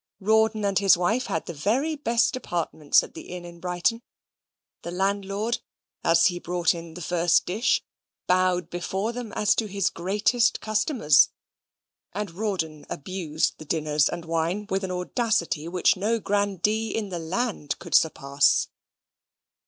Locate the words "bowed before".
8.25-9.11